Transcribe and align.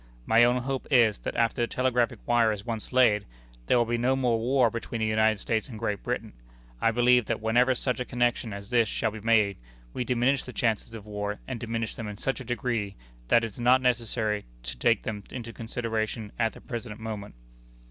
My 0.25 0.43
own 0.43 0.63
hope 0.63 0.87
is, 0.89 1.19
that 1.19 1.35
after 1.35 1.61
the 1.61 1.67
telegraphic 1.67 2.17
wire 2.25 2.51
is 2.51 2.65
once 2.65 2.91
laid, 2.91 3.23
there 3.67 3.77
will 3.77 3.85
be 3.85 3.99
no 3.99 4.15
more 4.15 4.39
war 4.39 4.71
between 4.71 4.99
the 4.99 5.05
United 5.05 5.39
States 5.39 5.69
and 5.69 5.77
Great 5.77 6.01
Britain. 6.01 6.33
I 6.81 6.89
believe 6.89 7.27
that 7.27 7.39
whenever 7.39 7.75
such 7.75 7.99
a 7.99 8.03
connection 8.03 8.51
as 8.51 8.71
this 8.71 8.87
shall 8.89 9.11
be 9.11 9.19
made, 9.21 9.57
we 9.93 10.03
diminish 10.03 10.43
the 10.43 10.53
chances 10.53 10.95
of 10.95 11.05
war, 11.05 11.37
and 11.47 11.59
diminish 11.59 11.93
them 11.93 12.07
in 12.07 12.17
such 12.17 12.39
a 12.41 12.43
degree, 12.43 12.95
that 13.27 13.43
it 13.43 13.47
is 13.51 13.59
not 13.59 13.79
necessary 13.79 14.45
to 14.63 14.75
take 14.75 15.03
them 15.03 15.23
into 15.29 15.53
consideration 15.53 16.31
at 16.39 16.53
the 16.53 16.61
present 16.61 16.99
moment. 16.99 17.35